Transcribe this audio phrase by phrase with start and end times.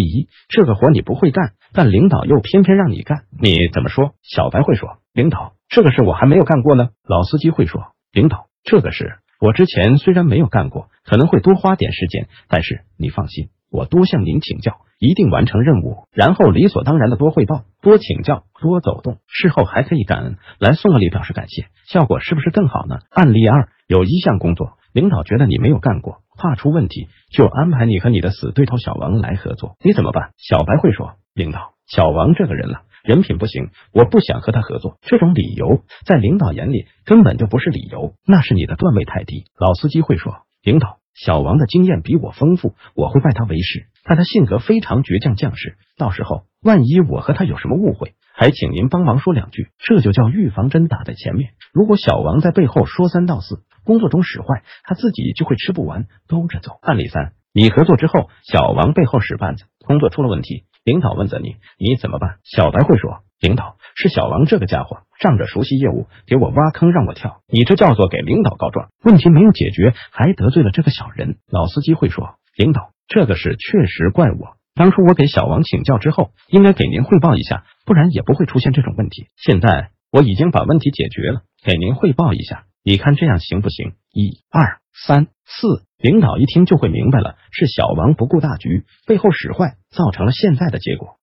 [0.00, 4.14] 第一，这个活你不会干，但领导又偏偏让你干，你怎么说？
[4.22, 6.88] 小白会说，领导，这个事我还没有干过呢。
[7.06, 23.00] 老司机会说，领导，这个事我之前虽然没有干过，可能会多花点时间，但是你放心，我多向您请教，一定完成任务，然后理所当然的多汇报、多请教、多走动，事后还可以感恩，来送个礼表示感谢，效果是不是更好呢？
[23.10, 30.30] 案例二，有一项工作，领导觉得你没有干过，怕出问题，就安排你和你的死对头小王来合作，你怎么办？
[30.38, 32.80] 小白会说，领导，小王这个人了。
[33.02, 34.98] 人品不行，我不想和他合作。
[35.02, 39.44] 这种理由在领导眼里根本就不是理由，那是你的段位太低。
[39.58, 45.76] 老司机会说，领导，小王的经验比我丰富，我会拜他为师，但他性格非常倔强，将士。
[45.96, 51.52] 到时候万一我和他有什么误会，还请您帮忙说两句，这就叫预防针打在前面。
[51.72, 56.78] 如果小王在背后说三道四，工作中使坏，他自己就会吃不完兜着走。
[56.80, 60.62] 案例三，你合作之后，小王背后使绊子，工作出了问题。
[60.84, 62.36] 领导问责你，你怎么办？
[62.44, 68.90] 小白会说：“领导是小王这个家伙，仗着熟悉业务给我挖坑让我跳，你这叫做给领导告状。
[69.02, 79.26] 问题没有解决，还得罪了这个小人。”老司机会说：“领导，这个事确实怪我，当初我给小王请教之后，应该给您汇报一下，不然也不会出现这种问题。
[79.36, 85.84] 现在我已经把问题解决了，给您汇报一下，你看这样行不行？”一二三四。
[85.98, 91.19] 领导一听就会明白了，是小王不顾大局，背后使坏，造成了现在的结果。